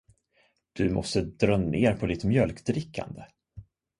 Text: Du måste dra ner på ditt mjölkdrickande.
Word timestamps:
Du 0.73 0.89
måste 0.89 1.21
dra 1.21 1.57
ner 1.57 1.93
på 1.93 2.05
ditt 2.05 2.23
mjölkdrickande. 2.23 3.23